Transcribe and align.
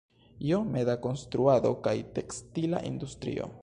Iome 0.51 0.83
da 0.89 0.95
konstruado 1.03 1.75
kaj 1.89 1.97
tekstila 2.19 2.87
industrio. 2.95 3.55